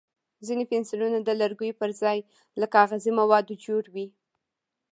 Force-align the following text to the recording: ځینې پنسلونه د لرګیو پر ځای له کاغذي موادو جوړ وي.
ځینې 0.45 0.63
پنسلونه 0.71 1.17
د 1.21 1.29
لرګیو 1.41 1.77
پر 1.81 1.89
ځای 2.01 2.19
له 2.59 2.67
کاغذي 2.75 3.11
موادو 3.19 3.53
جوړ 3.65 3.83
وي. 3.93 4.07